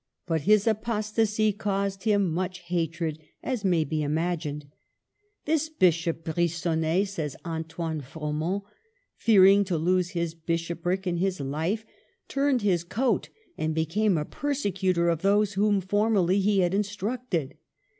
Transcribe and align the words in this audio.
But 0.25 0.41
his 0.49 0.65
apostasy 0.65 1.53
caused 1.53 2.05
him 2.05 2.27
much 2.33 2.61
hatred, 2.61 3.19
as 3.43 3.63
may 3.63 3.83
be 3.83 4.01
imagined.•' 4.01 4.65
This 5.45 5.69
Bishop 5.69 6.23
Brigonnet," 6.23 7.07
says 7.07 7.35
Antoine 7.45 8.01
Fro 8.01 8.33
ment, 8.33 8.63
*' 8.93 9.15
fearing 9.15 9.63
to 9.65 9.77
lose 9.77 10.09
his 10.17 10.33
Bishopric 10.33 11.05
and 11.05 11.19
his 11.19 11.39
life, 11.39 11.85
turned 12.27 12.63
his 12.63 12.83
coat 12.83 13.29
and 13.59 13.75
became 13.75 14.17
a 14.17 14.25
persecutor 14.25 15.07
of 15.07 15.21
those 15.21 15.53
whom 15.53 15.79
formerly 15.79 16.39
he 16.39 16.61
had 16.61 16.73
instructed. 16.73 17.53